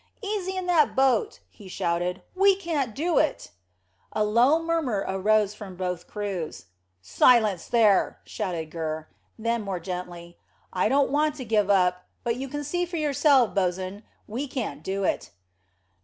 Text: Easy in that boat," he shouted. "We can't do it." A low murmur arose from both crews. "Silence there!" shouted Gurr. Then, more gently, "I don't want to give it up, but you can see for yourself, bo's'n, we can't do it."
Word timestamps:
Easy 0.23 0.57
in 0.57 0.65
that 0.65 0.95
boat," 0.95 1.41
he 1.47 1.67
shouted. 1.67 2.23
"We 2.33 2.55
can't 2.55 2.95
do 2.95 3.19
it." 3.19 3.51
A 4.11 4.23
low 4.23 4.57
murmur 4.59 5.05
arose 5.07 5.53
from 5.53 5.75
both 5.75 6.07
crews. 6.07 6.65
"Silence 7.03 7.67
there!" 7.67 8.19
shouted 8.23 8.71
Gurr. 8.71 9.07
Then, 9.37 9.61
more 9.61 9.79
gently, 9.79 10.39
"I 10.73 10.89
don't 10.89 11.11
want 11.11 11.35
to 11.35 11.45
give 11.45 11.65
it 11.69 11.75
up, 11.75 12.07
but 12.23 12.35
you 12.35 12.47
can 12.47 12.63
see 12.63 12.83
for 12.87 12.97
yourself, 12.97 13.53
bo's'n, 13.53 14.01
we 14.25 14.47
can't 14.47 14.81
do 14.81 15.03
it." 15.03 15.29